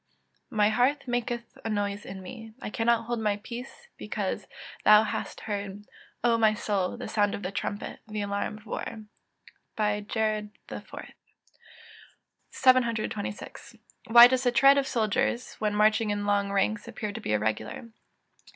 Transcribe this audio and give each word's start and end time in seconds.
[Verse: 0.49 0.57
"My 0.57 0.69
heart 0.69 1.07
maketh 1.07 1.59
a 1.63 1.69
noise 1.69 2.05
in 2.07 2.23
me: 2.23 2.55
I 2.59 2.71
cannot 2.71 3.05
hold 3.05 3.19
my 3.19 3.37
peace, 3.37 3.87
because 3.97 4.47
thou 4.83 5.03
hast 5.03 5.41
heard, 5.41 5.85
O 6.23 6.39
my 6.39 6.55
soul, 6.55 6.97
the 6.97 7.07
sound 7.07 7.35
of 7.35 7.43
the 7.43 7.51
trumpet, 7.51 7.99
the 8.07 8.21
alarm 8.21 8.57
of 8.57 8.65
war." 8.65 9.03
JER. 9.77 10.49
IV.] 10.71 10.89
726. 12.49 13.75
_Why 14.09 14.27
does 14.27 14.41
the 14.43 14.51
tread 14.51 14.79
of 14.79 14.87
soldiers, 14.87 15.53
when 15.59 15.75
marching 15.75 16.09
in 16.09 16.25
long 16.25 16.51
ranks, 16.51 16.87
appear 16.87 17.11
to 17.11 17.21
be 17.21 17.33
irregular? 17.33 17.89